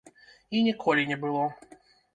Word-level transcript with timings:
І 0.55 0.63
ніколі 0.69 1.07
не 1.13 1.21
было. 1.27 1.47